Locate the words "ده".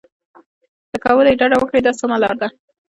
2.41-2.47